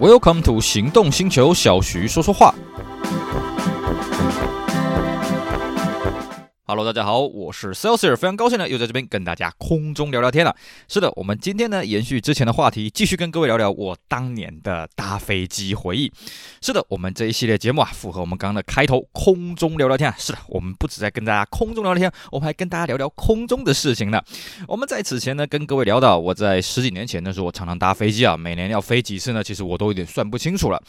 [0.00, 2.54] Welcome to 行动星球，小徐说说话。
[6.78, 10.54] Hello，大家好，我是 Celsius，非常高兴呢，又在这边跟大家空中聊聊天了。
[10.86, 16.12] 是的，我们今天呢，延续之前的话题，继续跟各位聊聊我当年的搭飞机回忆。
[16.62, 20.14] 是的，我们这一系列节目啊，符合我们刚刚的开头，空中聊聊天啊。
[20.16, 24.22] 是的，我们不止在跟大家空中聊聊天，我们还跟大家聊聊空中的事情呢。
[24.68, 29.42] 我们在此前呢，跟各位聊到，我在十几年前的时候，我常常搭飞机啊，每年要飞几次呢？
[29.42, 30.80] 其实我都有点算不清楚了。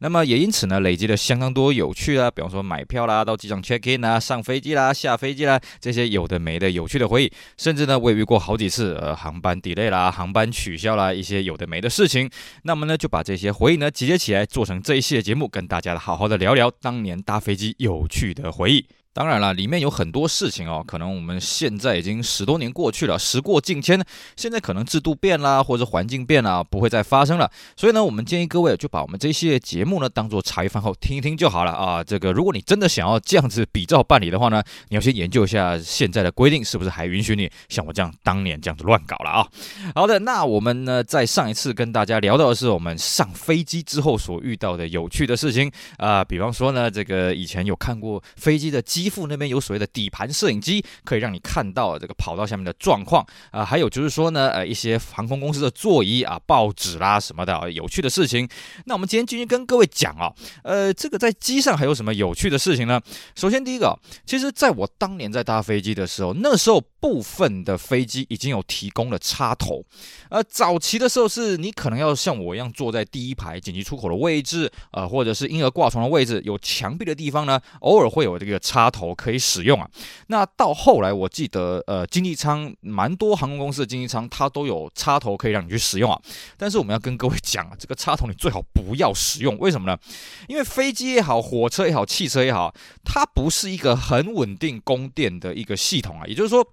[0.00, 5.37] 那么也因此呢，累积了相当多有趣啊，比方说买票啦，到机场 check in 啊，上飞机啦，下飞机。
[5.80, 12.30] 这些有的没的有趣的回忆，甚至呢，我也遇过好几次，呃，航班 delay 啦，航班取消啦，一些有的没的事情。
[12.62, 18.86] 那么呢，就把这些回忆呢集结起来，做成这一系列节目，跟大家好好的聊聊当年搭飞机有趣的回忆。
[19.18, 24.00] 当然了，里面有很多事情哦，可能我们现在已经十多年过去了，时过境迁，
[24.36, 27.50] 现在可能制度变啦，或者环境变啦，不会再发生了。
[27.76, 32.04] 所以呢，我们建议各位就把我们这一系列节目呢，当做茶余饭后听一听就好了啊。
[32.04, 39.44] 这个，如果你真的想要这样子比照办理的话呢，你要先研究一下现在的规定是不是还允许你像我这样当年这样子乱搞了啊。
[39.96, 49.07] 好的，那我们呢，在上一次跟大家聊到的是我们上飞机之后所遇到的有趣的事情啊，比方说呢，这个以前有看过飞机的机。
[49.08, 58.48] 副那边有所谓的底盘摄影机，可以让你看到这个跑道下面的状况啊，还有就是说呢，呃，一些航空公司的座椅啊、报纸啦什么的有趣的事情。
[58.86, 63.00] 那我们今天继续跟各位讲啊，呃，这个在机上还有什么有趣的事情呢？
[63.34, 69.84] 首先第一个，其实在我当年在搭飞机的时候，那时候部分的飞机已经有提供了插头，
[70.30, 78.98] 呃，早期的时候是你可能要像我一样坐在第一排紧急出口的位置，呃，或者是婴儿挂床的位置，有墙壁的地方呢，偶尔会有这个插插。
[78.98, 79.88] 头可以使用啊，
[80.26, 86.20] 那到后来我记得，呃，经济舱蛮多航空公司的经济舱它都有插头可以让你去使用啊。
[86.56, 89.96] 但是我们要跟各位讲啊，这个插头你最好不要使用，为什么呢？
[90.48, 96.66] 因为飞机也好，火车也好，汽车也好，它不是一个很稳定供电的一个系统啊，也就是说。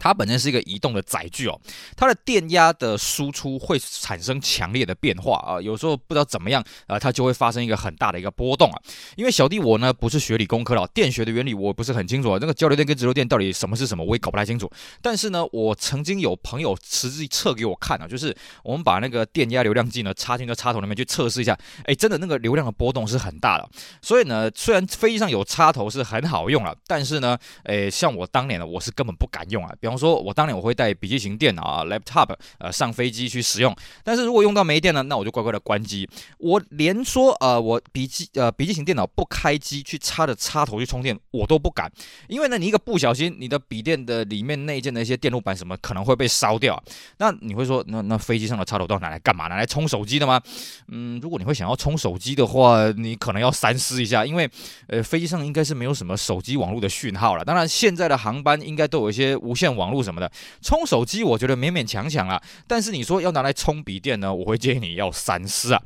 [0.00, 1.60] 它本身是一个移动的载具哦，
[1.96, 8.82] 它的电压的输出会产生强烈的变化啊，有时候不知道怎么样啊，它就会发生一个很大的一个波动啊。
[9.16, 14.68] 因为小弟我呢不是学理工科的，电学的原理我不是很清楚啊，那个交流电跟直流电到底什么是什么，我也搞不太清楚。
[15.02, 18.34] 但是呢，我曾经有朋友实际测给我看啊，就是
[18.64, 23.68] 我们把那个电压流量计呢插进这插头里面去测试一下，哎，真的那个流量的波动是很大的。
[24.00, 29.74] 所以呢，虽然飞机上有插头是很好用了，但是呢，哎，像我当年呢，我是根本不敢用啊。
[29.90, 33.74] 比方说，我当年我会带笔记型电脑啊，laptop，呃，上飞机去使用。
[34.04, 36.08] 但是如果用到没电了，那我就乖乖的关机。
[36.38, 41.90] 我连说呃，我笔记呃笔记型电脑不开机去插着插头去充电，我都不敢。
[42.28, 46.80] 因为呢，你一个不小心，你的笔电的里面内建的一些电路板什么可能会被烧掉。
[47.18, 49.48] 那你会说，那那飞机上的插头都要拿来干嘛？
[49.48, 50.40] 拿来充手机的吗？
[50.86, 54.48] 嗯，如果你会想要充手机的话，你可能要三思一下，因为
[54.86, 57.44] 呃，飞机上应该是没有什么手机网络的讯号了。
[57.44, 60.30] 当然，现在的航班应该都有一些无线网络什么的。
[60.62, 65.82] 充手机我觉得勉勉强强啊，但是你说要拿来充笔电呢，我会建议你要三思啊。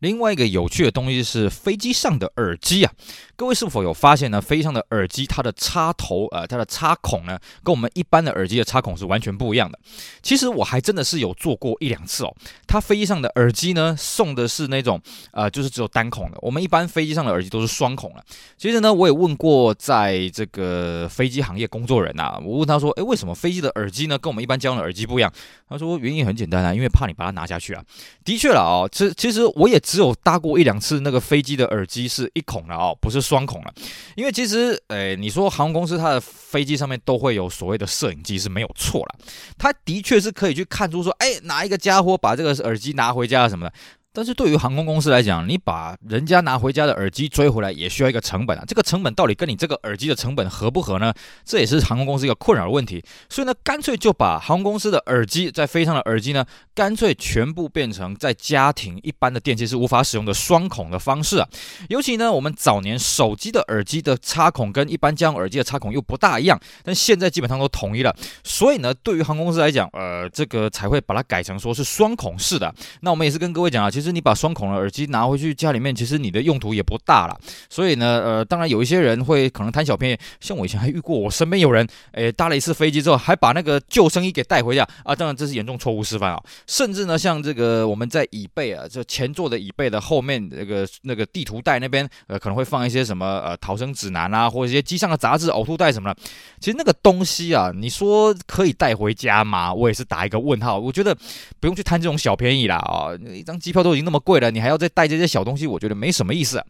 [0.00, 2.92] 另外一个有趣的东西是飞机上的耳机啊。
[3.34, 4.40] 各位是否有发现呢？
[4.40, 9.78] 飞机上的耳机，它的插头，呃，它的插孔呢，跟我们一般的耳机的插孔是完全不一样的。
[10.22, 12.34] 其实我还真的是有做过一两次哦。
[12.66, 15.00] 它飞机上的耳机呢，送的是那种，
[15.30, 16.38] 呃，就是只有单孔的。
[16.40, 18.24] 我们一般飞机上的耳机都是双孔的。
[18.56, 25.32] 其实呢，我也问过在这个飞机行业工作人呐、啊，我问他说，诶，为什么飞机的耳机呢，跟我们一般家用的耳机不一样？
[25.68, 27.84] 他说原因很简单啊，因为怕你把它拿下去啊。
[28.28, 33.18] 的确了啊，其其实我也只有搭过一两次那个飞机的耳机是一孔的哦，不是。
[33.28, 33.74] 双孔了，
[34.14, 39.18] 因为其实，诶，你说航空公司它的飞机上面都会有所谓的摄影机是没有错了，
[39.58, 43.72] 它的确是可以去看出说，诶，哪一个家伙把这个耳机拿回家什么的。
[44.18, 48.64] 但是对于航空公司来讲，你把人家拿回家的耳机追回来也需要一个成本啊。
[48.66, 51.14] 这个成本到底跟你这个耳机的成本合不合呢？
[51.44, 53.00] 这也是航空公司一个困扰的问题。
[53.28, 61.48] 所以呢，干脆就把航空公司的耳机在飞上的耳机呢，干脆全部变成在家庭一般的电器是无法使用的双孔的方式啊。
[61.88, 68.12] 尤其呢，我们早年手机的耳机的插孔跟一般家用耳机的插孔又不大一样，但现在基本上都统一了。
[68.42, 72.74] 所以呢，对于航空公司来讲，呃，这个才会把它改成说是双孔式的。
[73.02, 74.07] 那我们也是跟各位讲啊，其实。
[74.12, 77.38] 你把双孔的耳机拿回去家里面，其实你的用途也不大了。
[77.68, 85.14] 所以呢，呃，当然有一些人会可能贪小便宜，像我以前还遇过，我身边有人，诶，搭了一次飞机之后，还把那个救生衣给带回家啊。
[85.14, 86.42] 当然这是严重错误示范啊。
[86.66, 96.20] 甚至呢，像这个我们在椅背啊，这前座的椅背的后面那个那个地图袋那边，呃，可能会放一些什么呃逃生指南啊，或者一些机上的杂志、呕吐袋什么的。
[96.60, 99.74] 其实那个东西啊，你说可以带回家吗？
[99.74, 100.78] 我也是打一个问号。
[100.78, 101.14] 我觉得
[101.60, 103.87] 不用去贪这种小便宜啦啊，一张机票都。
[103.88, 106.62] 都已经那么贵了，你还要再带这些小东西，我觉得没什么意思。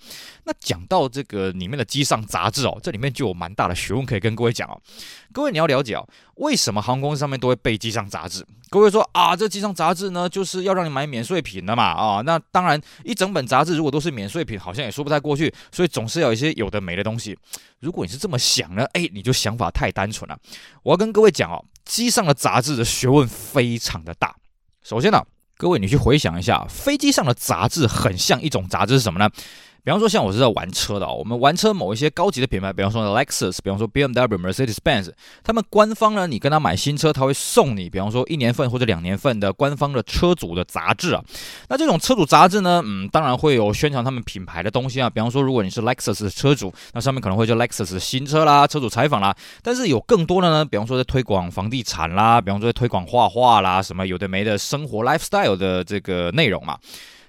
[0.44, 4.80] 那讲到这个里面的机上杂志哦，这里面就有蛮大的学问可以跟各位讲哦。
[5.32, 8.46] 各位你要了解哦，为什么航空上面都会备机上杂志？
[8.70, 12.22] 各位说啊，这机上杂志呢，就是要让你买免税品的嘛啊。
[12.22, 17.36] 那当然，一整本杂志如果都是免税品，好像也说不太过去，所以总是有一些有的没的东西。
[17.80, 20.38] 如果你是这么想呢，哎，你就想法太单纯了。
[20.82, 24.36] 我要跟各位讲哦，机上的杂志的学问非常的大。
[24.82, 25.22] 首先呢，
[25.58, 29.28] 各位你去回想一下，飞机上的杂志很像一种杂志是什么呢？
[29.88, 35.10] 比方说，像我是在玩车的哦，我们玩车某一些高级的品牌，比方说 Lexus，比方说 BMW、Mercedes-Benz，
[35.42, 41.24] 他们官方呢，你跟他买新车，他会送你，比方说一年份或者两年份的官方的车主的杂志啊。
[41.70, 45.08] 那这种车主杂志呢，嗯，当然会有宣传他们品牌的东西啊。
[45.08, 49.34] 比方说，如果你是 Lexus 的车主，那上面可能会叫 Lexus 新车啦、车主采访啦。
[49.62, 56.76] 但是有更多的呢，比方说在推广房地产啦，比方说在推广画画啦，什么有的没的生活 lifestyle 的这个内容嘛。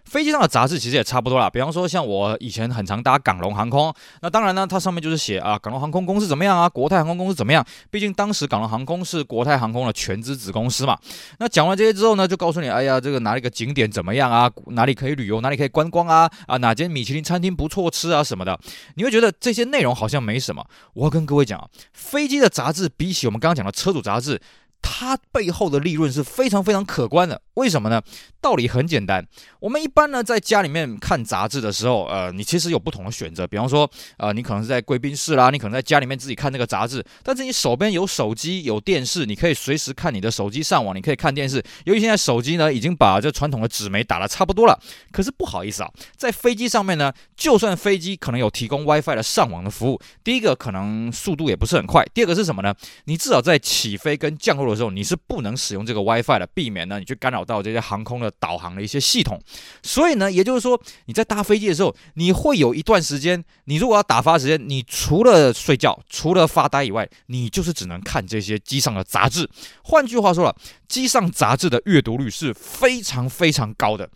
[0.09, 7.63] 飞机上的杂志其实也差不多啦，比方说像我以前很常搭港龙航空，那当然呢，它上面就是写啊，港龙航空公司怎么样啊，国泰航空公司怎么样？
[7.91, 10.97] 毕竟当时港龙航空是国泰航空的全资子公司嘛。
[11.37, 14.49] 那讲完这些之后呢，就告诉你，哎呀，这个哪里个景点怎么样啊？
[14.67, 15.41] 哪里可以旅游？
[15.41, 16.27] 哪里可以观光啊？
[16.47, 18.59] 啊，哪间米其林餐厅不错吃啊什么的？
[18.95, 20.65] 你会觉得这些内容好像没什么。
[20.93, 24.41] 我要跟各位讲，飞机的杂志比起我们刚刚讲的车主杂志。
[24.81, 28.01] 它背后的利润是非常非常可观的，为什么呢？
[28.41, 29.25] 道理很简单，
[29.59, 41.61] 我们一般呢在家里面看杂志的时候，呃，你其实有不同的选择，比方说，呃，你可能是在贵宾室啦，你可能在家里面自己看那个杂志，但是你手边有手机有电视，你可以随时看你的手机上网，你可以看电视。
[41.83, 44.79] 由于现在手机呢已经把这传统的纸媒打得差不多了，
[45.11, 52.73] 可是不好意思啊，在飞机上面呢，就算飞机可能有提供 WiFi 的上网的服务，第一个可能速度也不是很快，第二个是什么呢？
[53.03, 59.39] 你至少在起飞跟降落的时候，你是不能使用这个 WiFi 的，避免呢你去干扰到这些航空的导航的一些系统。
[59.83, 69.49] 所以呢，也就是说你在搭飞机的时候，你会有一段时间，你如果要打发时间，你除了睡觉、除了发呆以外，你就是只能看这些机上的杂志。
[69.83, 70.55] 换句话说了，
[70.87, 74.09] 机上杂志的阅读率是非常非常高的。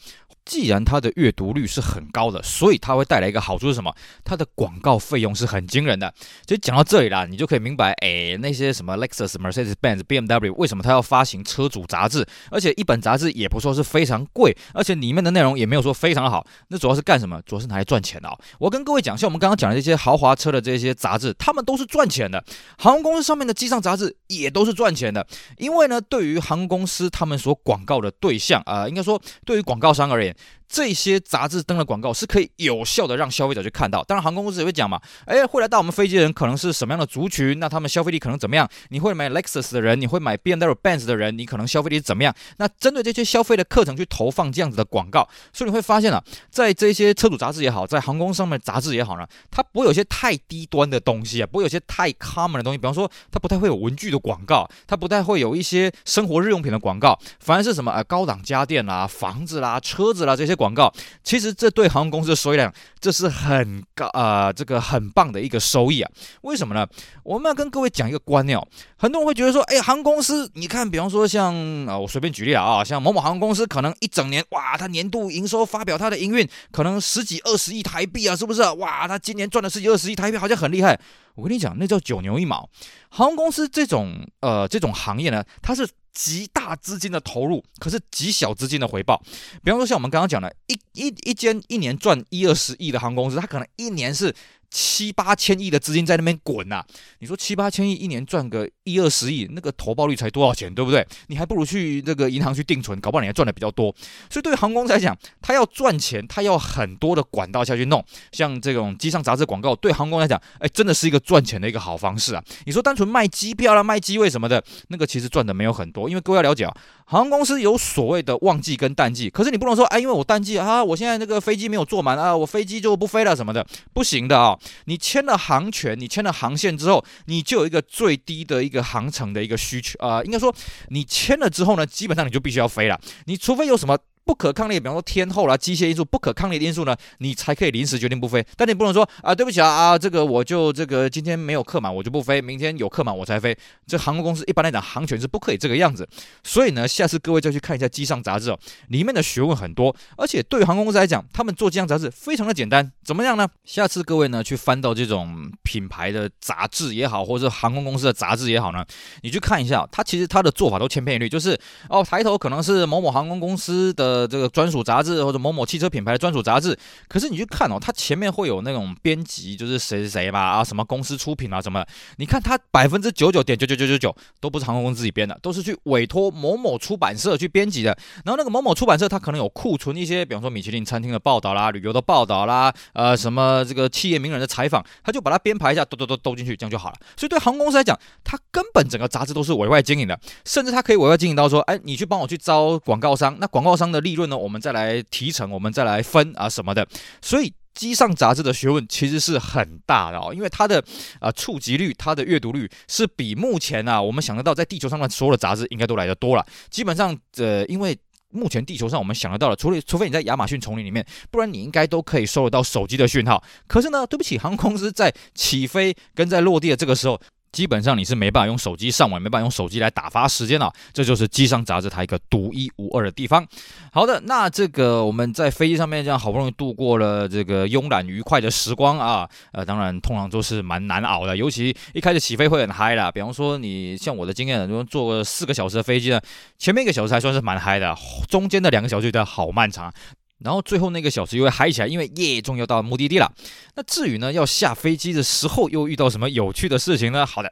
[0.45, 3.93] 既然它的阅读率是很高的，所以它会带来一个好处是什么？
[4.23, 6.13] 它的广告费用是很惊人的。
[6.45, 16.45] 其实讲到这里啦，你就可以明白，哎，那些什么 Lexus、Mercedes-Benz、BMW 为什么它要发行车主杂志，而且一本杂志也不说是非常贵，而且里面的内容也没有说非常好。
[16.67, 17.41] 那主要是干什么？
[17.45, 18.37] 主要是拿来赚钱的啊。
[18.59, 22.43] 我跟各位讲，像我们刚刚讲的这些豪华车的这些杂志，他们都是赚钱的。
[22.77, 25.25] 航空公司上面的机上杂志也都是赚钱的，
[25.57, 30.32] 因为呢，对于航空公司他们所广告的对象啊，呃，应该说对于广告商而言。
[30.35, 34.03] second 这些杂志登的广告是可以有效的让消费者去看到。
[34.05, 37.59] 当然，航空公司也会讲嘛，哎，会来到我们飞机的人可能是什么样的族群？
[37.59, 38.67] 那他们消费力可能怎么样？
[38.89, 42.33] 你会买 Lexus 的人，你会买 BMW、Benz 的人，你可能消费力怎么样？
[42.57, 52.79] 那针对这些消费的课程去投放这样子的广告，所以你会发现啊，在这些车主杂志也好，在航空上面杂志也好呢，它不会有些太低端的东西啊，不会有些太 common 的东西。
[52.79, 60.93] 比方说，它不太会有文具的广告，它不太会有一些生活日用品的广告，反而是什么呃高档家电啦、房子啦、车子啦这些广告，
[61.23, 61.53] 其实。
[61.53, 66.11] 这对航空公司的收益来讲，这是很高啊、呃，这个很棒的一个收益啊。
[66.41, 66.85] 为什么呢？
[67.23, 68.67] 我们要跟各位讲一个观念哦。
[68.97, 71.53] 很多人会觉得说，哎，航空公司，你看，比方说像
[71.85, 78.61] 啊，我随便举例啊，像某某航空公司，可能一整年，哇，它年度营收发表它的营运，可能十几二十亿台币啊，是不是？
[78.73, 80.99] 哇，它今年赚了十几二十亿台币，好像很厉害。
[81.35, 82.67] 我跟你讲，那叫九牛一毛。
[83.09, 85.87] 航空公司这种呃这种行业呢，它是。
[86.13, 89.21] 极大资金的投入，可是极小资金的回报。
[89.63, 94.33] 比方说，像我们刚刚讲的，一一一间一年赚一二十亿的航空公司，它可能一年是。
[94.73, 96.83] 七八千亿的资金在那边滚呐，
[97.19, 101.07] 你说七八千亿一年赚个一二十亿，那个投报率才多少钱，对不对？
[101.27, 103.93] 你还不如去那个银行去定存，搞不好你还赚的比较多。
[104.31, 108.03] 所以对于航空公司来讲，他要赚钱，他要很多的管道下去弄。
[108.31, 112.43] 像这种机上杂志广告，对航空来讲，哎，真的是一个赚钱的一个好方式啊。
[112.65, 116.73] 你说单纯卖机票啦、卖机位什么的，那个其实赚的没有很多，因为各位要了解啊，
[117.13, 124.57] 航空公司有所谓的旺季跟淡季，可是你不能说，哎，因为我淡季啊，我现在那个飞机没有坐满啊，我飞机就不飞了什么的，不行的啊。
[124.85, 130.51] 你签了航权，你签了航线之后，你就有一个最低的一个航程的一个需求啊、应该说
[130.87, 133.95] 你签了之后呢，基本上你就必须要飞了，你除非有什么。
[134.25, 138.45] 不可抗力，比方说天候啦、机械因素，不可抗力的因素呢，你才可以临时决定不飞。
[138.55, 143.55] 但你不能说啊，对不起啊啊，这个我就这个今天没有客满，我就不飞，明天有客满我才飞。
[143.85, 146.07] 这航空公司一般来讲，航权是不可以这个样子。
[146.43, 152.89] 所以呢，下次各位再去看一下机上杂志哦，里面的学问很多，而且对于航空公司来讲，他们做机上杂志非常的简单。
[153.03, 153.45] 怎么样呢？
[153.65, 158.85] 下次各位呢去翻到这种品牌的杂志也好，或者是航空公司的杂志也好呢，
[159.21, 164.12] 你去看一下，它其实它的做法都千篇一律，就是哦抬头可能是某某航空公司的。
[164.13, 166.77] 呃这个专属杂志，或者某某汽车品牌的专属杂志。
[167.07, 171.83] 可是你去看哦，它前面会有那种编辑，就是谁谁谁吧啊，什么公司出品啊什么？
[172.17, 177.97] 你看它百分之九九点九九九九九都不是航空公司自己编的，都是去委托某某出版社去编辑的。
[178.23, 186.95] 然后那个某某出版社，它可能有库存一些，比方说米其林餐厅的报道啦、旅游的报道啦，呃，什么这个企业名人的采访，他就把它编排一下，都都都兜进去，这样就好了。
[187.17, 196.87] 所以对航空公司来讲，它根本整个杂志都是委外经营的，甚至它可以委外经营到说，哎，你去帮我去招广告商，那广告商的利润呢，我们再来提成，我们再来分啊什么的。
[197.21, 200.83] 所以机上杂志的学问其实是很大的哦，因为它的
[201.19, 206.45] 啊触及率、它的阅读率是比目前啊我们想得到在地球上的所有的杂志应该都来得多了。
[206.69, 207.97] 基本上，呃，因为
[208.29, 213.43] 目前地球上我们想得到的，除了除非你在亚马逊丛林里面，不然你应该都可以收得到手机的讯号。
[213.67, 217.19] 可是呢，对不起，航空公司在起飞跟在落地的这个时候。
[217.53, 223.47] 基本上你是没办法用手机上网，没办法用手机来打发时间了，这就是机上杂志它一个独一无二的地方。
[223.93, 233.11] 好的，那这个我们在飞机上面这样好不容易度过了这个慵懒愉快的时光啊，呃，当然通常都是蛮难熬的，尤其一开始起飞会很嗨啦。
[233.11, 236.19] 比方说你像我的经验，如果坐个四个小时的飞机呢，
[236.57, 237.95] 前面一个小时还算是蛮嗨的，
[238.27, 239.93] 中间的两个小时觉得好漫长。
[240.39, 243.31] 然后最后那个小时又会嗨起来，因为耶，终于要到目的地了。
[243.75, 247.25] 那至于呢，要下飞机的时候又遇到什么有趣的事情呢？
[247.25, 247.51] 好的。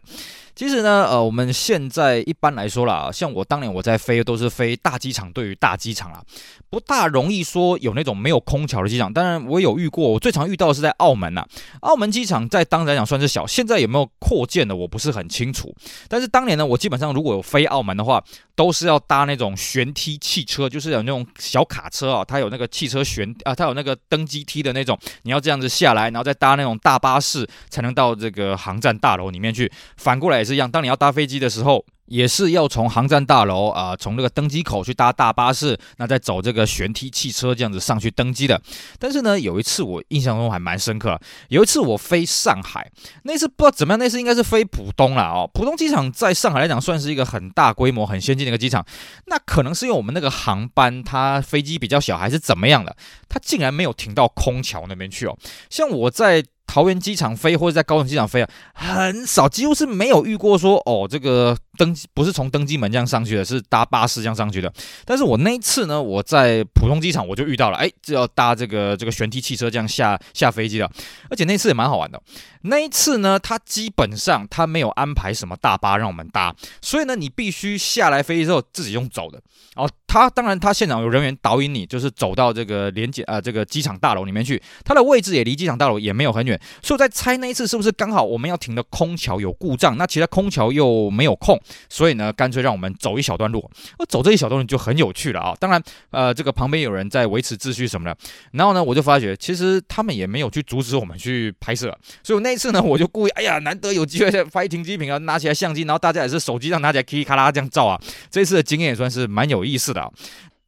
[0.55, 6.21] 其实呢，呃，我们现在一般来说啦，像我当年我在飞都是飞大机场对于大机场啦，
[6.69, 9.11] 不大容易说有那种没有空调的机场。
[9.11, 11.45] 当然我有遇过，我最常遇到的是在澳门呐。
[11.81, 15.73] 澳门机场在当时来讲算是小，现在有没有扩建的我不是很清楚。
[16.07, 18.23] 但是当年呢，我基本上如果有飞澳门的话，
[18.55, 29.71] 都是要搭那种旋梯汽车，就是有那种小卡车啊，它有那个汽车旋啊，它有那个登机梯的那种，你要这样子下来，然后再搭那种大巴士才能到这个航站大楼里面去。
[29.97, 31.85] 反过来也是一样，当你要搭飞机的时候。
[32.07, 38.61] 也是要从航站大楼啊，从那个登机口去搭大巴士，那再走这个旋梯汽车这样子上去登机的。
[38.99, 41.17] 但是呢，有一次我印象中还蛮深刻，
[41.47, 42.91] 有一次我飞上海，
[43.23, 45.49] 那次不知道怎么样，那次应该是飞浦东了哦。
[45.53, 48.85] 浦东机场在上海来讲算是一个很大规模、很先进的一个机场。
[49.27, 52.93] 那可能是因为我们那个航班它飞机比较小，还是怎么样的，
[53.29, 55.37] 它竟然没有停到空桥那边去哦。
[55.69, 56.43] 像我在。
[56.71, 64.71] 桃园机场飞或者在高雄机场飞啊，很少，几乎是没有遇过说哦，这个登不是从登机门这样上去的，是搭巴士这样上去的。
[65.03, 70.89] 但是我那一次呢，我在浦东机场我就遇到了，哎，就要搭这个这个旋梯汽车这样下下飞机了，
[71.29, 72.21] 而且那次也蛮好玩的。
[72.61, 79.41] 那一次呢，他基本上他没有安排什么大巴让我们搭，所以呢，你必须下来飞机之后自己用走的。
[79.75, 86.59] 哦，他当然他现场有人员导引你，就是走到这个连接啊这个机场大楼里面去，它的位置也离机场大楼也没有很远。
[86.81, 93.69] 所以在猜那一次是不是刚好我们要停的空桥有故障，那其他空桥又没有空，所以呢，干脆让我们走一小段路。
[93.97, 95.55] 我走这一小段路就很有趣了啊！
[95.59, 98.17] 当然，呃，这个旁边有人在维持秩序什么的。
[98.51, 107.99] 然后呢，我就发觉其实他们也没有去阻止我们去拍摄，所以那一次呢，我就故意，哎呀，难得有机会拍停机坪啊，拿起来相机，然后大家也是手机上拿起来，咔咔啦这样照啊。
[108.29, 110.09] 这次的经验也算是蛮有意思的啊。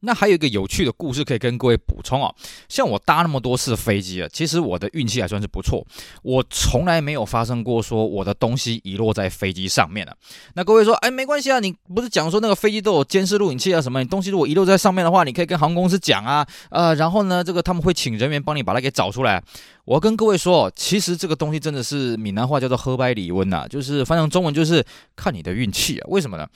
[0.03, 2.33] 那还有一个有趣的故事可以跟各位补充哦，
[2.69, 5.85] 像我搭那么多次飞机啊，其实我的运气还算是不错，
[6.21, 10.15] 我从来没有发生过说我的东西遗落在飞机上面了。
[10.55, 14.01] 那各位说，哎，没关系啊，你不是讲说那个飞机都有监视录影器啊什么？
[14.01, 19.41] 你东西如果遗落在上面的话，你可以跟航空公司讲啊，呃，然后呢，这个他们会请人员帮你把它给找出来。
[19.85, 24.81] 我要跟各位说，其实这个东西真的是闽南话叫做“喝白礼温”呐，就是翻成中文就是
[25.13, 26.07] 看你的运气啊。
[26.07, 26.47] 为什么呢？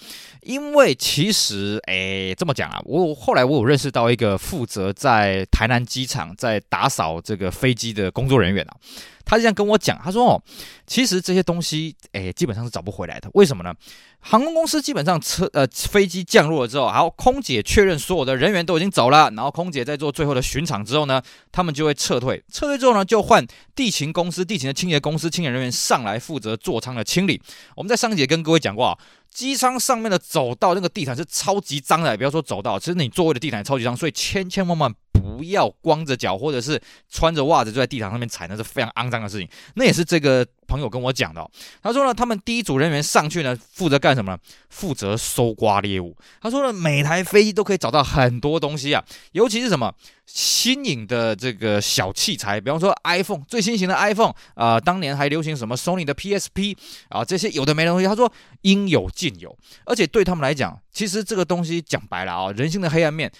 [0.43, 8.77] 因为其实，诶，这么讲啊，我后来我有认识到一个负责在台南机场在打扫这个飞机的工作人员啊。
[9.25, 10.41] 他这样跟我讲，他说：“哦，
[10.85, 13.29] 其实这些东西，诶，基本上是找不回来的。
[13.33, 13.73] 为什么呢？
[14.19, 22.43] 航空公司基本上车呃飞机降落了之后，好，空姐确认所有的人员都已经走了，然后空姐在做最后的巡场之后呢，他们就会撤退。
[22.51, 27.41] 撤退之后呢，就换地勤公司、地勤的清洁公司、清洁人员上来负责座舱的清理。
[27.75, 28.97] 我们在上一节跟各位讲过啊，
[29.31, 36.79] 机舱上面的走道那个地毯是超级脏的，不要说走道，其实你座位的地毯超级脏，所以千千万万。”不要光着脚或者是
[37.09, 39.49] 穿着袜子就在地毯上面踩，那是非常肮脏的事情。
[39.73, 41.45] 那也是这个朋友跟我讲的。
[41.81, 44.37] 他说呢，他们第一组人员上去呢，负责干什么呢？
[44.69, 46.15] 负责搜刮猎物。
[46.39, 49.91] 他说呢，每台飞机都可以找到很多东西啊，尤其是什么
[50.27, 56.77] 新颖的这个小器材，比方说 iPhone 最新型的 iPhone 啊，当年还流行什么 Sony 的 PSP
[57.09, 58.05] 啊，这些有的没的东西。
[58.05, 58.31] 他说
[58.61, 63.31] 应有尽有，而且对他们来讲，其实这个东西讲白了啊，人性的黑暗面。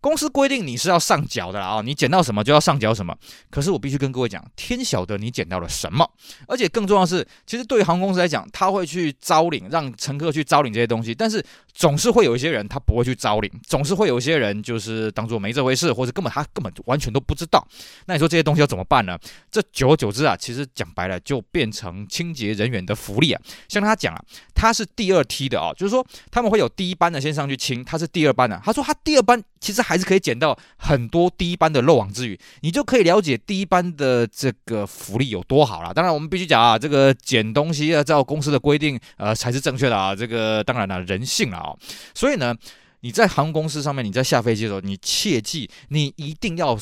[0.00, 3.16] 公司规定你是要上缴的啦啊，你捡到什么就要上缴什么。
[3.50, 6.08] 可是我必须跟各位讲，天晓得你捡到了什么。
[6.46, 11.14] 而且更重要的是，其实对于航空公司来讲，他会去招领，让乘客去招领这些东西。
[11.14, 17.66] 但是总是会有一些人他不会去招领，总是会有一些人就是当做没这回事，或者根本他根本完全都不知道。
[18.06, 19.18] 那你说这些东西要怎么办呢？
[19.50, 23.42] 这久而久之啊，其实讲白了就变成清洁人员的福利啊。
[23.68, 24.24] 像他讲啊，
[24.54, 28.60] 他是第二梯的啊，就是说他们会有第一班的先上去清，他是第二班的。
[28.64, 35.94] 他说他第二班其实还是可以捡到很多第一班的漏网之鱼，你就可以了解第一班的这个福利有多好了。
[35.94, 40.14] 当然我们必须讲啊，这个捡东西要照公司的规定呃才是正确的啊。
[40.14, 41.72] 这个当然了，人性了啊。
[42.14, 42.54] 所以呢，
[43.00, 46.78] 你在航空公司上面，你在下飞机的时候，你切记你一定要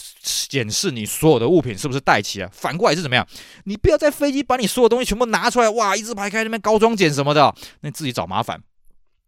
[0.48, 2.50] 检视你所有的物品是不是带齐啊。
[2.52, 3.24] 反过来是怎么样？
[3.66, 8.60] 你不要在飞机把你所有东西全部拿出来，哇，一字排开那边高装检什么的，那自己找麻烦。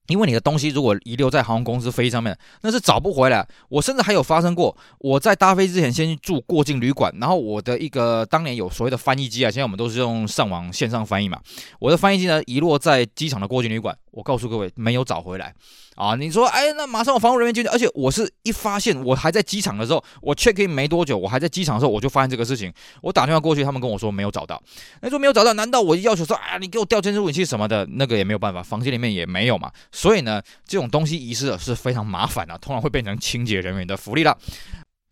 [0.08, 3.46] 因为你的东西如果遗留在航空公司飞机上面，那是找不回来。
[3.68, 11.40] 我甚至还有发生过，我在搭飞之前先去住过境旅馆，然后我的一个当年有所谓的翻译机啊，现在我们都是用上网线上翻译嘛，
[11.78, 13.96] 我的翻译机呢遗落在机场的过境旅馆。
[14.10, 15.54] 我告诉各位，没有找回来
[15.94, 16.14] 啊！
[16.14, 22.72] 你说，哎，那马上我防务人员进去，而且我是一发现，我还在机场的时候，我 check in 没多久，我还在机场的时候，我就发现这个事情。
[23.02, 24.62] 我打电话过去，他们跟我说没有找到。
[25.02, 27.86] 那说没有找到，难道我要求说，啊，你给我调监视录影器什么的？
[27.92, 29.70] 那个也没有办法，房间里面也没有嘛。
[29.92, 34.36] 所以呢，这种东西遗失了是非常麻烦的，通常会变成清洁人员的福利了。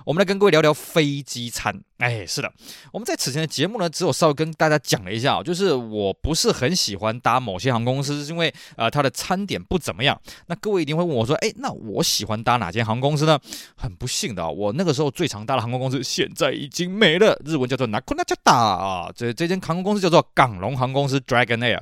[0.04, 1.82] 我们来跟各位聊聊飞机餐。
[1.98, 2.52] 哎，是的，
[2.92, 10.20] 我们在此前的节目呢，只有稍微跟大家讲了一下，就是我不是很喜欢搭某些航空公司，是因为呃它的餐点不怎么样。
[10.48, 13.38] 那各位一定会问我说，哎，那我喜欢搭哪间航空公司呢？
[13.76, 21.80] 很不幸的，我那个时候最常搭的航空公司现在已经没了，日文叫做 nakunajata 啊，这这间航空公司叫做港龙航空公司 Dragon Air。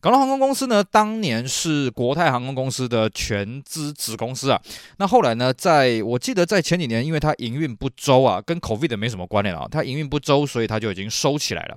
[0.00, 4.58] 港龙航空公司呢，当年是国泰航空公司的全资子公司啊。
[4.96, 9.49] 那后来呢，在我记得在前几年，因为它营运不周啊，跟 COVID 没什么关联。
[9.54, 11.76] 啊，它营运不周，所以它就已经收起来了。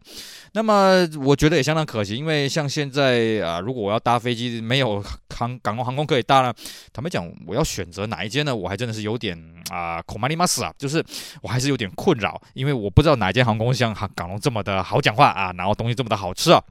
[0.54, 5.04] 那么我觉得也相当可惜，因为像现在啊，如果我要搭飞机，没有
[5.36, 6.54] 航港龙航空可以搭呢，
[6.92, 8.56] 坦白讲，我要选择哪一间呢？
[8.56, 9.38] 我还真的是有点
[9.72, 11.04] 啊，恐怕你妈死啊，就是
[11.42, 16.64] 我还是有点困扰，因为我不知道哪一间航空像港龙这么的好讲话啊，然后东西这么的好吃啊。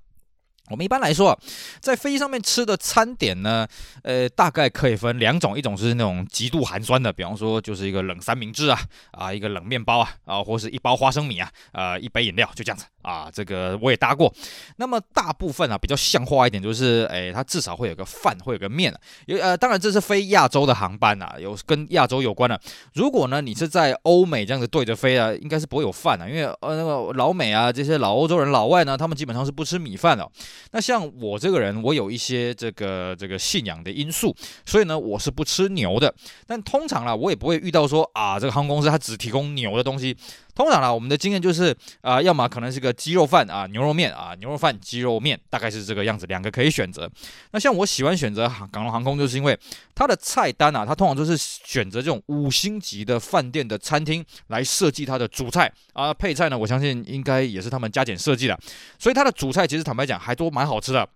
[0.72, 1.38] 我们一般来说，
[1.80, 3.68] 在飞机上面吃的餐点呢，
[4.02, 8.80] 呃，大概可以分两种，一种是那种极度寒酸的，比方说就是一个冷三明治啊，
[9.10, 12.86] 啊，一个冷面包啊，啊，或是一包花生米啊，呃，一杯饮料，就这样子。
[13.02, 14.32] 啊，这个我也搭过。
[14.76, 18.94] 那么大部分啊，比较像话一点，就是诶，它至少会有个饭，会有个面。
[19.26, 22.58] 有呃，当然这是飞亚洲的航班啊，有跟亚洲有关的。
[22.94, 30.30] 如果呢，你是在欧美这样子对着飞啊，应该是不会有饭的，因为呃那个老美啊，这些老欧洲人、老外呢，他们基本上是不吃米饭的。
[30.70, 36.14] 那像我这个人，我有一些这个这个信仰的因素，所以呢，我是不吃牛的。
[36.46, 40.16] 但通常啦，我也不会遇到说啊，这个航空公司它只提供牛的东西。
[40.54, 47.10] 通常呢，我们的经验就是啊、要么可能是个鸡肉饭啊，牛肉面啊，牛肉饭鸡肉面，大概是这个样子，两个可以选择。
[47.52, 49.58] 那像我喜欢选择港龙航空，就是因为
[49.94, 58.58] 它的菜单啊，它通常都是选择这种五星级的饭店的餐厅来设计它的主菜啊，配菜呢，我相信应该也是他们加减设计的，
[58.98, 61.08] 所以它的主菜其实坦白讲还都蛮好吃的。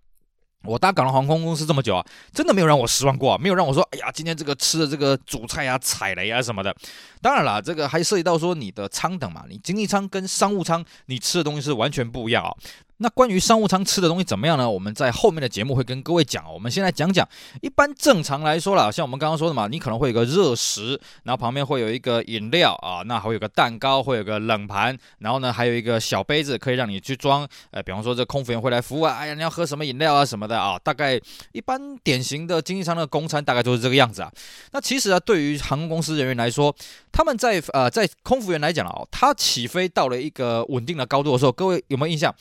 [0.65, 6.75] 我搭港龙航空公司这么久啊，真的没有让我失望过，没有让我说，哎呀，今天这个吃的这个主菜啊，踩雷啊什么的。
[7.23, 12.51] 当然了，这个还涉及到说你的舱等嘛，你经济舱跟商务舱你吃的东西是完全不一样啊。
[12.99, 14.69] 那关于商务舱吃的东西怎么样呢？
[14.69, 16.51] 我们在后面的节目会跟各位讲。
[16.51, 17.29] 我们先来讲讲，
[17.61, 27.47] 一般正常来说啦，像我们刚刚说的嘛，你可能会有个热食，然后旁边会有一个饮料啊，那还有个蛋糕，会有个冷盘，然后呢还有一个小杯子可以让你去装。
[27.71, 30.79] 呃，比方说这空服员会来服务啊，哎呀，你要喝什么饮料啊什么的啊。
[30.79, 31.21] 大概
[31.53, 34.33] 一般典型的经济舱的公餐大概都是这个样子啊。
[34.73, 36.75] 那其实啊，对于航空公司人员来说，
[37.13, 42.35] 他们在呃在空服员来讲啊，他起飞到了一个稳定的高度的时候，各位有没有印象？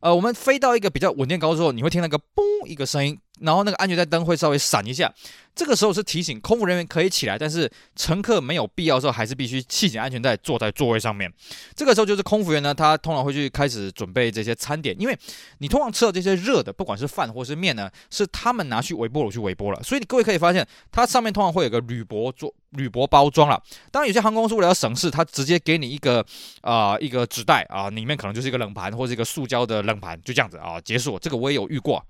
[0.00, 5.12] 呃，我们飞到一个比较稳定高度之后，你会听那个嘣一个声音，然后那个安全带灯会稍微闪一下。
[5.52, 11.30] 这个时候是提醒空服人员可以起来，但是乘客没有必要的时候，还是必须系紧安全带，坐在座位上面。
[11.74, 15.18] 这个时候就是空服员呢，他通常会去开始准备这些餐点，因为
[15.58, 19.82] 你通常吃的这些热的，不管是饭或是面呢，是他们拿去微波炉去微波了。
[19.82, 23.60] 所以你各位可以发现，它上面通常会有个铝箔做铝箔包装了。
[23.90, 26.24] 当然，有些航空公司为了要省事，他直接给你一个
[26.62, 31.18] 啊、一个纸袋啊，里面可能就是一个冷盘或者一个塑胶的冷盘，就这样子啊结束。
[31.18, 32.02] 这个我也有遇过。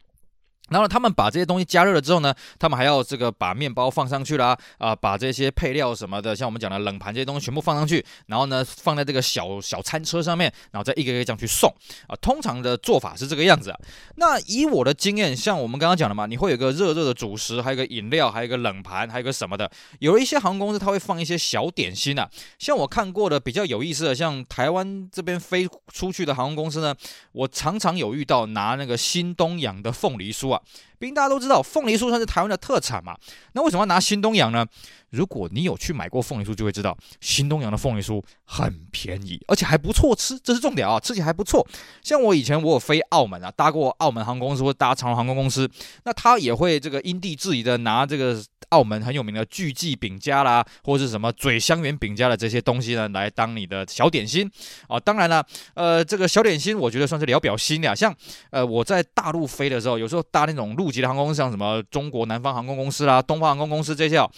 [0.71, 11.69] 然后他们把这些东西加热了之后呢，他们还要这个把面包放上去啦，啊，把这些配料什么的，像我们讲的冷盘这些东西全部放上去，然后呢放在这个小小餐车上面，然后再一个一个这样去送
[12.07, 12.17] 啊。
[12.21, 13.79] 通常的做法是这个样子啊。
[14.17, 19.71] 那以我的经验，像我们刚刚讲的嘛，你会有个热热的主食，还有个饮料，还有个冷盘，还有个什么的。
[19.99, 26.95] 有一些航空公司它会放一些小点心啊，像我看过的比较有意思的，像台湾这边飞出去的航空公司呢，
[27.33, 30.60] 我常常有遇到拿那个新东阳的凤梨酥啊。
[30.61, 33.17] but 毕竟大家都知道，凤梨酥算是台湾的特产嘛。
[33.55, 34.67] 那为什么要拿新东阳呢？
[35.09, 41.67] 如果你有去买过凤梨酥，就会知道新东阳的凤梨酥很便宜，而且还不错吃，这是重点啊，吃起来还不错。
[42.03, 45.69] 像我以前我有飞澳门啊，搭过澳门航空公司或搭长荣航空公司，
[46.05, 54.49] 那他也会这个因地制宜的拿这个澳门很有名的巨记饼家啦，或是什么嘴香园饼家的这些东西呢，来当你的小点心
[54.87, 55.01] 啊。
[55.01, 58.15] 当然了，呃，这个小点心我觉得算是聊表心的，像
[58.51, 64.31] 呃我在大陆飞的时候，有时候搭那种路级的航空，像什么中国南方航空公司啦、东方航空公司这些啊，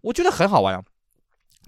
[0.00, 0.82] 我觉得很好玩啊。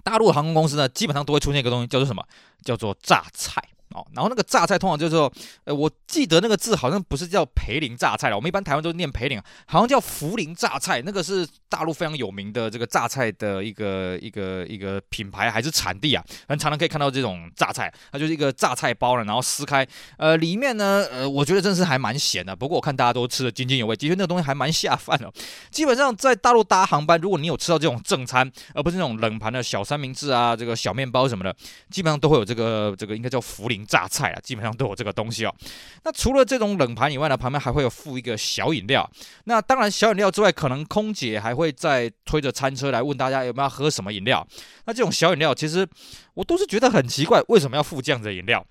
[0.03, 2.23] 大陆航空公司呢，基本上都会出现一个东西，叫做什么？
[2.63, 3.61] 叫做榨菜。
[3.93, 5.31] 哦，然后那个榨菜通常就是说，
[5.65, 16.23] 呃，我记得那个字好像不是叫培林榨菜了，我们一般台湾都念培林，好像叫涪陵榨菜，那个是大陆非常有名的这个榨菜的一个一个一个品牌还是产地啊？
[16.47, 25.31] 很常常可以看到这种榨菜，它就是一个榨菜包了，然后撕开，呃，里面呢，呃，我觉得真是还蛮咸的，不过我看大家都吃的津津有味，的确那个东西还蛮下饭的。
[25.69, 31.55] 基本上在大陆搭航班，如果你有吃到这种正餐，而不是那种冷盘的小三明治啊，这个小面包什么的，
[31.89, 35.55] 基本上都会有这个这个应该叫福榨菜啊，基本上都有这个东西哦。
[36.03, 39.09] 那除了这种冷盘以外呢，旁边还会有附一个小饮料。
[39.45, 44.45] 那当然，小饮料之外，可能空姐还会再推着餐车来问大家有没有喝什么饮料。
[44.85, 45.87] 那这种小饮料，其实
[46.33, 48.65] 我都是觉得很奇怪，为什么要附这样子的饮料？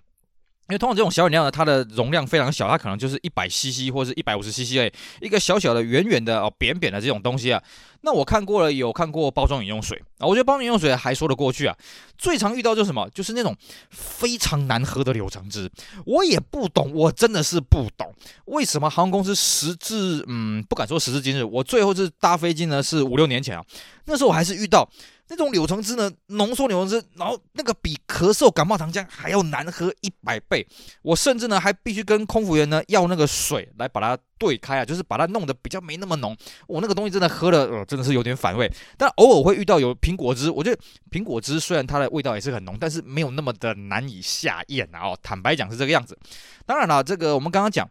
[0.71, 7.61] 因为通常这种小饮料呢，它的容量非常小，它可能就是一百 CC 或者是一百五十 CC 诶，一个小小的、圆圆的哦、扁扁的这种东西啊。
[8.03, 11.77] 那我看过了，有看过包装饮用水啊，我觉得包装饮用水还说得过去啊。
[12.17, 13.55] 最常遇到就是什么，就是那种
[13.91, 15.69] 非常难喝的柳橙汁，
[16.07, 18.15] 我也不懂，我真的是不懂，
[18.47, 23.65] 为什么航空公司时至嗯，不敢说时至今日，我最后是搭飞机呢是五六年前啊，
[24.05, 24.89] 那时候我还是遇到。
[25.31, 30.67] 那种柳橙汁呢，浓缩柳橙汁，然后那个比咳嗽感冒糖浆还要难喝一百倍。
[31.03, 36.37] 我甚至呢还必须跟空服员呢要那个水来把它兑开啊，就是把它弄得比较没那么浓。
[36.67, 38.69] 我那个东西真的喝了，呃，真的是有点反胃。
[38.99, 40.79] 但偶尔会遇到有苹果汁，我觉得
[41.13, 45.11] 苹果汁虽然它的味道也是很浓，但是没有那么的难以下咽啊。
[45.11, 46.19] 哦，坦白讲是这个样子。
[46.67, 47.89] 当然了，这个我们刚刚讲。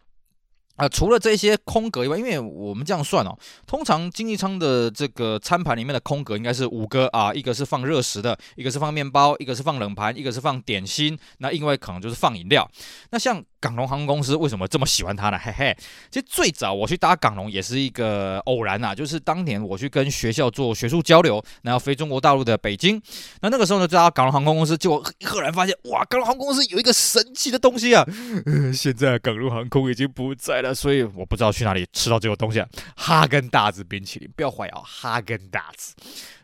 [0.79, 3.37] 啊、除了这些空格以外，因为我们这样算哦，
[3.67, 12.69] 通常经济舱的这个餐盘里面的空格应该是五个啊，一个是放热食的，一个是放面包，一个是放冷盘，一个是放点心，那另外可能就是放饮料。
[13.11, 15.37] 那像港龙航空公司为什么这么喜欢它呢？
[15.37, 15.77] 嘿嘿，
[16.09, 23.01] 其实最早我去搭港龙也是一个偶然呐，就是当年我去跟学校做学术交流，然后飞中国大陆的北京，
[23.41, 28.05] 那那个时候呢，就搭港龙航空公司就赫然发现，哇，港龙航空公司有一个神奇的东西啊，
[28.45, 35.93] 呃， 现在港龙航空已经不在了，所以我不知道去哪里吃到这个东西啊，哈根达斯冰淇淋，不要怀疑啊，哈根达斯。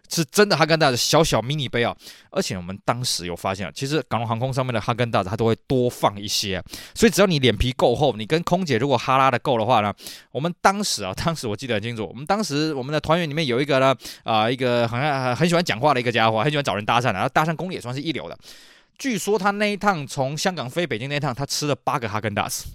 [0.10, 1.96] 是真的哈根达斯小小迷你杯啊，
[2.30, 6.62] 而且我们当时有发现啊，其实港龙航空上面的哈根达斯它都会多放一些，
[6.94, 9.94] 所以只要你脸皮够厚，你跟空姐如果哈拉的够的话呢，
[10.32, 18.38] 我们当时啊，当时我记得很清楚，我们当时我们的团员里面有一个呢，啊、一个好像很喜欢讲话的一个家伙，很喜欢找人搭讪的，然后搭讪功力也算是一流的。
[18.98, 22.68] 据说他那一趟从香港飞北京那一趟，他吃了八个哈根达斯。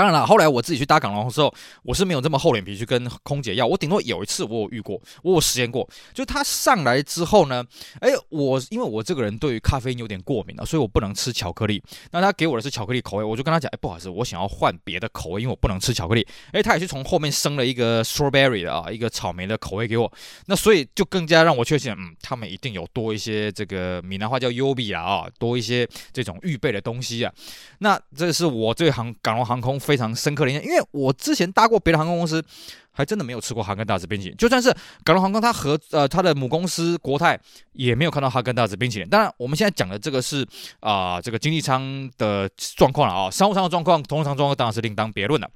[0.00, 3.66] 当然了，后来我自己去搭港龙的时候，我是没有这么厚脸皮去跟空姐要。
[3.66, 7.62] 我顶多有一次我有遇过，我有实验过，就他上来之后呢，
[8.00, 11.82] 哎，我因为我这个人对于咖啡因有点过敏啊，所以我不能吃巧克力。
[12.12, 16.26] 那他给我的是巧克力口味，我就跟他讲，哎，不好意思，我想要换别的口味，因为我不能吃巧克力。
[16.52, 20.10] 哎，他也是从后面生了一个 strawberry 的啊，一个草莓的口味给我。
[20.46, 27.30] 那所以就更加让我确信，嗯，他们一定有多一些这个闽南话叫优比啊，啊，多一些这种预备的东西啊。
[27.80, 29.78] 那这是我对航港龙航空。
[29.90, 32.40] 非常深刻的印象，因为我之前搭过别的航空公司，
[32.92, 34.36] 还真的没有吃过哈根达斯冰淇淋。
[34.36, 34.72] 就算是
[35.02, 37.36] 港龙航空，它和呃它的母公司国泰
[37.72, 39.08] 也没有看到哈根达斯冰淇淋。
[39.08, 40.46] 当然，我们现在讲的这个是
[40.78, 45.50] 啊、这个经济舱的状况了啊，商务舱的状况、通常状况当然是另当别论了。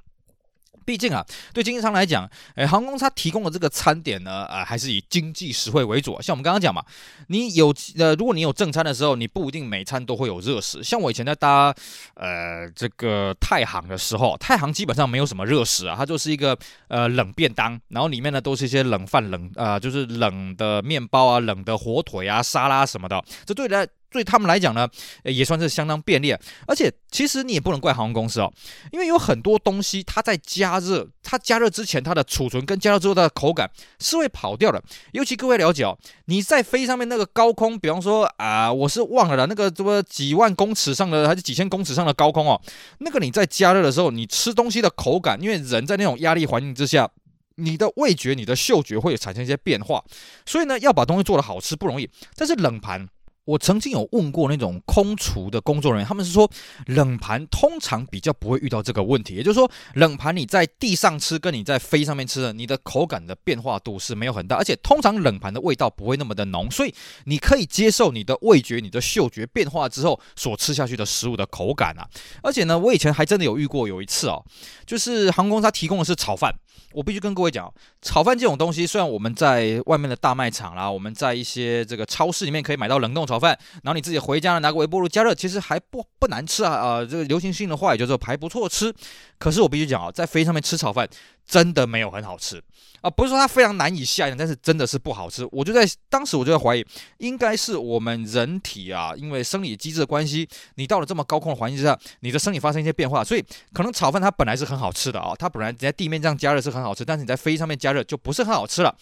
[0.85, 6.21] 毕竟啊，对经济舱来讲，诶，航空它提供的这个餐点呢，呃，还是以经济实惠为主。
[6.21, 6.85] 像我们刚刚讲嘛，
[7.29, 10.83] 你有呃，如果你有正餐的时候，你不一定每餐都会有热食。
[10.83, 11.75] 像我以前在搭
[12.15, 16.57] 呃这个太行的时候，太行基本上没有什么热食啊，它就是一个
[16.89, 23.23] 呃冷便当，然后里面呢都是一些冷饭、冷呃就是冷的面包啊、冷的火腿啊、沙拉什么的。
[23.45, 24.89] 这对来对他们来讲呢，
[25.25, 26.33] 也算是相当便利。
[26.67, 28.51] 而且其实你也不能怪航空公司哦，
[28.93, 34.83] 因为有很多东西它在加热，它加热之前它的储存跟加热之后它的口感是会跑掉的。
[35.13, 42.61] 尤其各位了解哦，你在飞上面那个高空，比方说啊，我是忘了了那个什么几万公尺上的还是几千公尺上的高空哦，
[42.99, 47.11] 那个你在加热的时候，你吃东西的口感，因为人在那种压力环境之下。
[47.57, 50.03] 你的味觉、你的嗅觉会产生一些变化，
[50.45, 52.11] 所以呢，要把东西做得好吃不容易。
[52.35, 53.09] 但是冷盘。
[53.45, 56.51] 我曾经有问过那种空厨的工作人员，他们是说
[56.87, 66.95] 冷盘通常比较不会遇到这个问题，也就是说冷盘你在地上吃跟你在飞上面吃的，你的口感的变化度是没有很大，而且通常冷盘的味道不会那么的浓，所以
[67.27, 72.09] 你可以接受你的味觉、你的嗅觉变化之后所吃下去的食物的口感啊。
[72.43, 74.43] 而且呢，我以前还真的有遇过有一次哦，
[74.87, 76.51] 就是航空公司它提供的是炒饭，
[76.95, 83.34] 我必须跟各位讲，炒饭这种东西虽然我们在外面的大卖场啦，我们在一些这个超市里面可以买到冷冻炒。
[83.35, 88.95] 炒饭，然后你自己回家拿个微波炉加热，其实还不不难吃啊啊、这个流行性的话也就是还不错吃。
[89.39, 91.09] 可是我必须讲啊，在飞机上面吃炒饭
[91.45, 92.63] 真的没有很好吃
[93.01, 95.47] 啊，不是说它非常难以下咽，但是真的是不好吃。
[95.53, 96.87] 我就在当时我就在怀疑，
[97.19, 108.97] 应该是我们人体啊，因为生理机制的关系，你到了这么高空的环境之下，你的生理发生一些变化，所以可能炒饭它本来是很好吃的啊，它本来在地面这样加热是很好吃，但是你在飞机上面加热就不是很好吃了。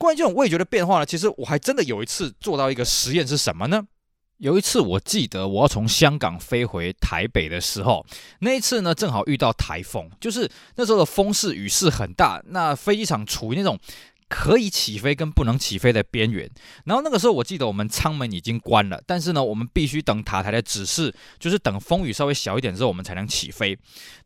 [0.00, 3.82] 关于这种味觉的变化呢，其实我还真的有一次做到一个实验是什么呢？
[4.38, 8.06] 有一次我记得我要从香港飞回台北的时候，
[8.38, 13.78] 那一次呢正好遇到台风，就是那时候的风势雨势很大，那飞机场处于那种。
[14.30, 16.48] 可以起飞跟不能起飞的边缘，
[16.84, 23.76] 然后那个时候我记得我们舱门已经关了，但是呢，我们必须等塔台的指示，就是等风雨稍微小一点之后，我们才能起飞。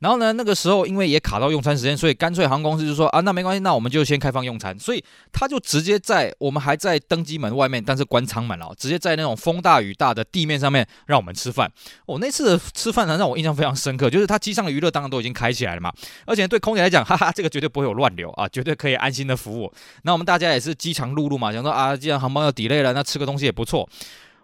[0.00, 4.78] 然后呢，那个时候因为也卡到用餐时间，所以干脆航空公司就说啊，那没关系，那我们就先开放用餐。
[4.78, 11.72] 所以他就直接在我们还在登机门外面，但是关舱门了，直接在那种风大雨大的地面上面让我们吃饭。
[12.04, 15.90] 我、那次的吃饭呢，让我印象非常深刻，就是他机上的娱乐当然都已经开起来了嘛，
[16.26, 19.72] 而且对空姐来讲，哈哈，这个绝对不会有乱流啊，绝对可以安心的服务。
[20.02, 23.88] 那我们大家也是饥肠辘辘嘛，想说啊，既然航班要 delay 了，那吃个东西也不错。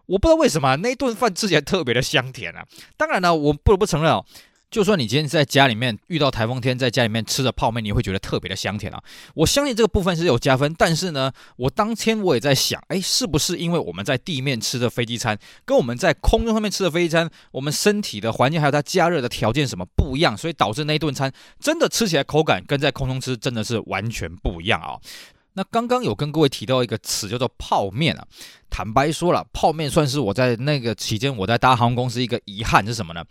[0.06, 2.64] 我不知道为什么那顿饭吃起来特别的香甜啊。
[2.96, 4.24] 当然呢，我不得不承认哦。
[4.70, 9.02] 就算你今天在家里面遇到台风天，在家里面吃的泡面，你会觉得特别的香甜啊！
[9.34, 24.94] 我相信这个部分是有加分，但是呢，我当天我也在想，哎，是不是因为我们在地面吃的飞机餐，跟我们在空中上面吃的飞机餐，我们身体的环境还有它加热的条件什么不一样，所以导致那顿餐真的吃起来口感跟在空中吃真的是完全不一样啊！
[25.60, 28.26] 那刚刚有跟各位提到一个词叫做泡面啊。
[28.70, 33.24] 坦白说了，泡面算是我在那个期间我在搭航空公司一个遗憾是什么呢？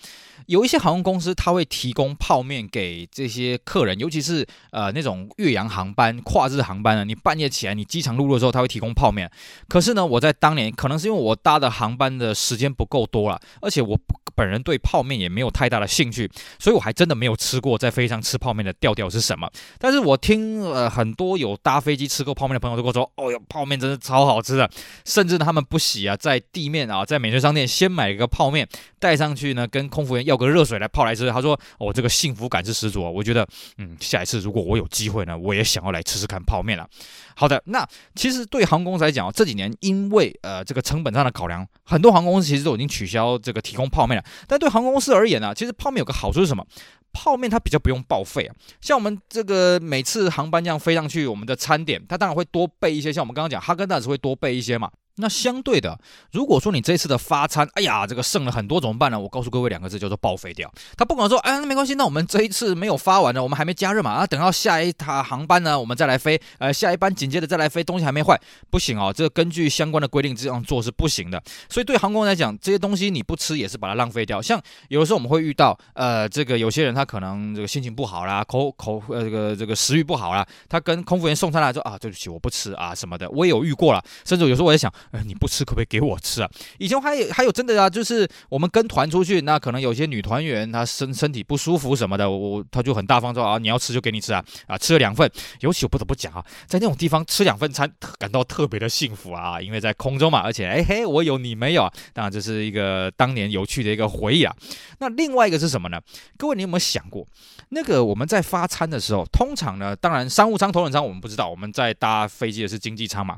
[0.48, 9.30] 有一些航空公司它会提供泡面给这些客人，尤其是呃那种越洋航班、跨日航班呢，你半夜起来你饥肠辘辘的时候，他会提供泡面。
[9.68, 13.98] 可是呢，我在当年可能是因为我搭的航班的时间不够多了，而且我
[14.36, 19.48] 本人对泡面也没有太大的兴趣，所以我还真的没有吃过在飞机上吃泡面的调调是什么。
[19.78, 24.68] 但是我听呃很多有搭飞机吃过泡面的朋友都跟我说，哦哟，泡面真的超好吃的，
[25.06, 31.30] 甚至他们不洗啊，在地面啊，在免税商店先买一个泡面带上去呢，跟空服员要个热水来泡来吃。
[31.30, 36.90] 他说：“哦，这个幸福感是十足啊！”我觉得，嗯，下一次如果我有机会呢，我也想要来吃吃看泡面了。
[37.36, 44.24] 好的，那其实对航空公司来讲，这几年因为呃这个成本上的考量，很多航空公司其实都已经取消这个提供泡面了。
[44.48, 46.66] 但对航空公司而言呢，其实泡面有个好处是什么？
[47.14, 54.90] 泡面它比较不用报废啊，像我们这个每次航班这样飞上去，我们的餐点它当然会多备一些，像我们刚刚讲哈根达斯会多备一些嘛。
[55.22, 56.00] 那相对的，
[56.32, 59.20] 如果说你这次的发餐，哎呀，这个剩了很多怎么办呢？
[59.20, 60.72] 我告诉各位两个字，叫做报废掉。
[60.96, 71.44] 他不可能说，哎，那没关系，那我们这一次没有发完呢，我们还没加热嘛，啊，等到下一趟航班呢，我们再来飞，呃，下一班紧接着再来飞，东西还没坏，不行哦，这个根据相关的规定这样做是不行的。
[71.68, 74.42] 所以对航空来讲，这些东西你不吃也是把它浪费掉。
[74.42, 85.86] 像有的时候我们会遇到，呃，这个有些人他可能这个心情不好啦，口口呃这个这个食欲不好啦，他跟空服员送餐来说啊，对不起，我不吃啊什么的，我也有遇过了，甚至有时候我在想，呃，你不吃可不可以？
[85.86, 86.50] 给我吃啊！
[86.78, 95.32] 以前还有还有真的啊，就是我们跟团出去，那可能有些女团员她身身体不舒服什么的，我她就很大方说啊，你要吃就给你吃啊啊，吃了两份。
[95.62, 104.54] 尤其我不得不讲啊，在那种地方吃两份餐，感到特别的幸福啊，因为在空中嘛，而且哎嘿，我有你没有啊，当然这是一个当年有趣的一个回忆啊。
[105.00, 106.00] 那另外一个是什么呢？
[106.38, 107.26] 各位你有没有想过，
[107.70, 113.38] 那个我们在发餐的时候，通常呢，当然商务舱、头等舱我们不知道，我们在搭飞机的是经济舱嘛。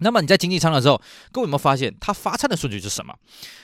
[0.00, 3.12] 那么你在经济舱的时候，各位有没有发现他发餐的顺序是什么？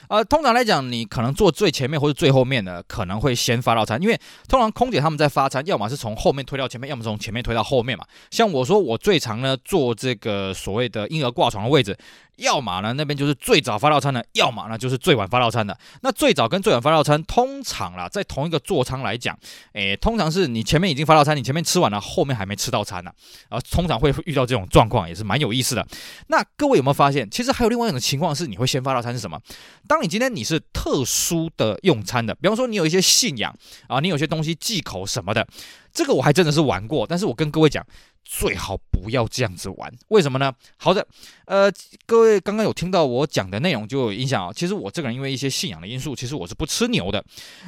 [0.09, 8.05] 呃，通常来讲，你可能坐最前面或者最后面的，可能会先发到餐，因为通常空姐他们在发餐，要么是从后面推到前面，要么从前面推到后面嘛。
[8.31, 11.97] 像我说，我最常呢坐这个所谓的婴儿挂床的位置。
[12.37, 15.77] 要么呢，那边就是最早发到餐的；要么呢，就是最晚发到餐的。
[16.01, 19.39] 那最早跟最晚发到餐，通常啦，在同一个座舱来讲，
[19.71, 23.11] 诶，通常是你前面已经发到餐，你前面吃完了，后面还没吃到餐呢。
[23.47, 25.87] 啊，通常会遇到这种状况，也是蛮有意思的。
[26.27, 29.39] 那各位有没有发现，其实还有另外一种情况是，你会先发到餐是什么？
[29.87, 35.47] 当当你今天你是特殊的用餐的，比方说你有一些信仰啊，你有些东西忌口什么的，
[35.93, 37.85] 这个我还真的是玩过，但是我跟各位讲。
[38.27, 40.51] 最好不要这样子玩，为什么呢？
[40.77, 41.07] 好的，
[41.45, 41.71] 呃，
[42.07, 44.51] 各位刚刚有听到我讲的内容就有印象啊。
[44.51, 47.23] 其实我这个人因为一些信仰的因素，其实我是不吃牛的。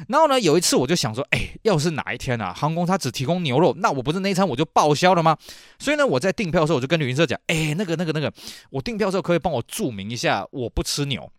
[0.08, 5.38] 然后呢，有一次我就想说，哎，要是哪一天啊，航空它只提供牛肉，那我不是那一餐我就报销了吗？
[5.78, 8.32] 所以呢，我在订票的时候我就跟旅行社讲，哎，那个那个那个，
[8.70, 11.30] 我订票的时候可以帮我注明一下，我不吃牛。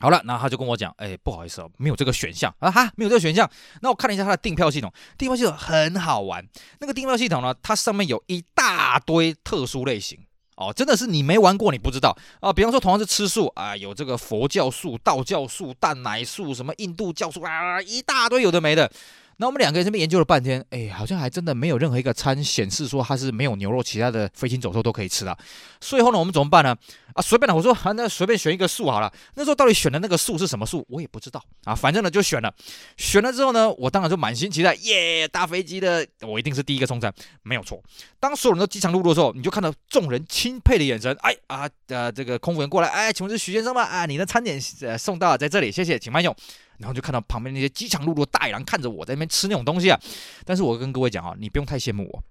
[0.00, 3.48] 好了，那他就跟我讲，哎，不好意思哦，没有这个选项啊哈，没有这个选项。
[3.80, 6.46] 那我看了一下他的订票系统，订票系统很好玩。
[6.80, 10.18] 那个订票系统呢，它上面有一大堆特殊类型
[10.56, 12.52] 哦，真的是你没玩过你不知道啊。
[12.52, 18.90] 比方说，同样是吃素啊，有这个佛教素、道教素、蛋奶素，什么印度教素啊，一大堆有的没的。
[19.36, 25.36] 那我们两个人这边研究了半天，哎，好像还真的没有任何一个餐显示说它是没有牛肉，其他的飞禽走兽都可以吃的。
[25.80, 26.76] 所以后呢，我们怎么办呢？
[27.14, 29.12] 啊，随便了，我说啊，那随便选一个素好了。
[29.34, 31.74] 那时候到底选的那个素是什么素，我也不知道啊。
[31.74, 32.52] 反正呢就选了，
[32.96, 37.82] 选了之后呢，我当然就满心期待，耶，搭飞机的我一定是第一个冲餐，没有错。
[38.18, 43.82] 当所有人都饥肠辘辘的时候，你就看到众人钦佩的眼神，哎啊呃，这个空服员过来，哎，请问是徐先生吗？
[43.82, 46.34] 啊，你的餐点呃送到了，在这里，谢谢，请慢用。
[46.78, 50.00] 然后就看到旁边那些饥肠辘辘的大野狼看着我在那边吃那种东西啊，
[50.44, 52.22] 但是我跟各位讲啊，你不用太羡慕我。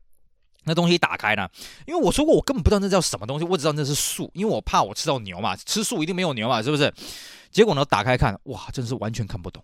[0.66, 1.50] 那东西一打开呢，
[1.86, 6.94] 因为我说过我根本不知道那叫什么东西，我只知道那是素，因为我怕我吃到牛嘛，吃素一定没有牛嘛，是不是？
[7.52, 9.62] 结果呢，打开看，哇，真是完全看不懂，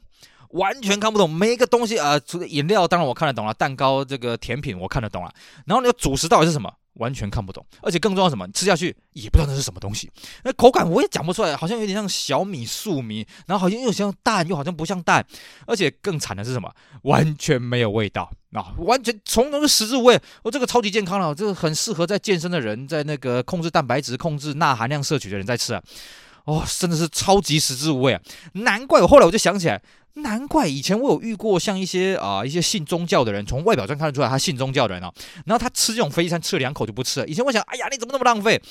[0.49, 5.31] 完全看不懂，每一个东西啊，除了饮料当然我看得懂了，蛋糕这个甜品我看得懂了，
[5.65, 6.71] 然后那个主食到底是什么？
[6.95, 8.45] 完全看不懂，而且更重要什么？
[8.51, 10.11] 吃下去也不知道那是什么东西。
[10.43, 15.25] 那口感我也讲不出来，好像有点像小米粟米，然后好像又像蛋，又好像不像蛋。
[15.65, 16.69] 而且更惨的是什么？
[17.03, 18.73] 完全没有味道啊！
[18.79, 20.19] 完全从头是食之无味。
[20.43, 25.81] 我、这个超级健康了，这个很适合在健身的人，在那个控制蛋白质、控制钠含量摄取的人在吃啊。
[26.43, 28.21] 哦，真的是超级食之无味啊！
[28.53, 29.81] 难怪我后来我就想起来。
[30.15, 35.13] 难怪以前我有遇过像一些啊、一些信宗教的人，从外表上看得出来他信宗教的人哦，
[35.45, 37.27] 然后他吃这种飞机餐吃了两口就不吃了。
[37.27, 38.61] 以前我想，哎呀，你怎么那么浪费？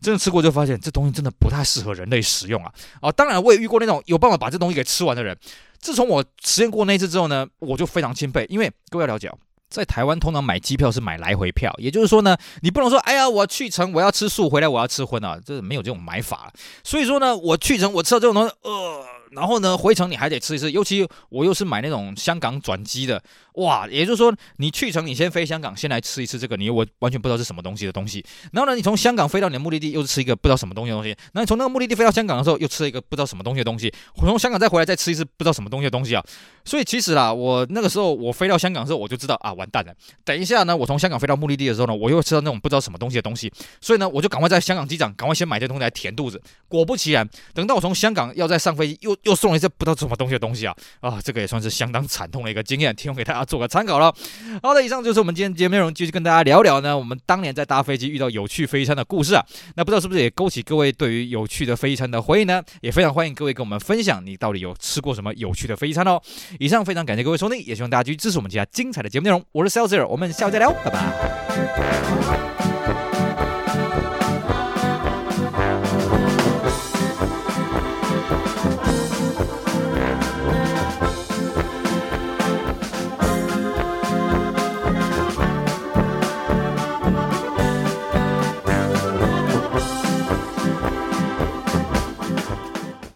[0.00, 2.70] 真的吃过就发现这东西真的不太适合人类食用啊！
[3.00, 5.36] 啊，当然我也遇过那种有办法把这东西给吃完的人。
[5.78, 9.38] 自从我实验过那次之后呢，我就非常钦佩，因为各位要了解哦，
[9.70, 16.52] 在台湾通常买机票是买来回票，也就是说呢，你不能说，哎呀，我去成我要吃素，回来我要吃荤啊，这没有这种买法。
[16.84, 19.04] 所以说呢，我去成我吃到这种东西，呃。
[19.32, 23.22] 然后呢，回程你还得吃一次，尤其我又是买那种香港转机的，
[23.54, 28.24] 哇，也就是说你去程你先飞香港，先来吃一次这个，你我完全不知道是什么东西的东西。
[28.52, 31.16] 然后呢，你从香港飞到你的目的地，又是吃一个不知道什么东西的东西。
[31.32, 33.92] 那你从那个目的地飞到香港的时候，又吃了一个不知道什么东西的东西。
[34.16, 36.24] 从香港再回来再吃一次不知道什么东西的东西啊。
[36.64, 39.94] 所以其实啦，我那个时候我飞到香港的时候，我就知道啊，完蛋了。
[40.24, 43.52] 等一下呢，我从香港飞到目的地的时候呢，我又吃到那种不知道什么东西的东西。
[43.80, 46.40] 所以呢，我就赶快在香港机场赶快先买这东西来填肚子。
[46.68, 49.98] 果不其然，等到我从香港要再上飞机，又又送了一些不知道。
[49.98, 54.14] 什么东西的东西啊啊，这个也算是相当惨痛的一个经验，提供给大家做个参考了。
[54.62, 59.44] 好的，以上就是我们今天节目内容，继续跟大家聊聊呢，我们当年在搭飞机遇到有趣飞机餐的故事啊。
[59.74, 62.62] 那不知道是不是也勾起各位对于有趣的飞机餐的回忆呢？
[62.80, 66.22] 也非常欢迎各位跟我们分享，你到底有吃过什么有趣的飞机餐哦。
[66.60, 69.44] 以上非常感谢各位收听，也希望大家继续支持我们其他精彩的节目内容。
[69.50, 72.67] 我是 Celsius，我们下回再聊，拜拜。